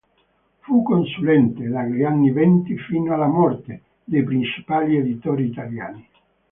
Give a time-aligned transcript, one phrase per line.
[0.61, 6.09] Fu consulente, dagli anni venti fino alla morte, dei principali editori italiani.